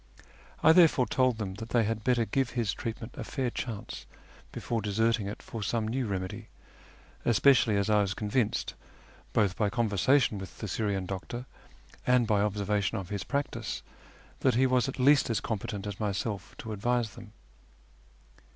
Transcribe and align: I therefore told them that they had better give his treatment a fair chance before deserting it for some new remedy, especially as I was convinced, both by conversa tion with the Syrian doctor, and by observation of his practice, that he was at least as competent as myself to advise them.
I 0.63 0.71
therefore 0.71 1.05
told 1.05 1.37
them 1.37 1.53
that 1.61 1.69
they 1.69 1.83
had 1.83 2.03
better 2.03 2.25
give 2.25 2.49
his 2.49 2.73
treatment 2.73 3.13
a 3.19 3.23
fair 3.23 3.51
chance 3.51 4.07
before 4.51 4.81
deserting 4.81 5.27
it 5.27 5.43
for 5.43 5.61
some 5.61 5.87
new 5.87 6.07
remedy, 6.07 6.47
especially 7.23 7.77
as 7.77 7.87
I 7.87 8.01
was 8.01 8.15
convinced, 8.15 8.73
both 9.31 9.55
by 9.55 9.69
conversa 9.69 10.19
tion 10.19 10.39
with 10.39 10.57
the 10.57 10.67
Syrian 10.67 11.05
doctor, 11.05 11.45
and 12.07 12.25
by 12.25 12.41
observation 12.41 12.97
of 12.97 13.09
his 13.09 13.23
practice, 13.23 13.83
that 14.39 14.55
he 14.55 14.65
was 14.65 14.89
at 14.89 14.97
least 14.97 15.29
as 15.29 15.39
competent 15.39 15.85
as 15.85 15.99
myself 15.99 16.55
to 16.57 16.73
advise 16.73 17.11
them. 17.13 17.33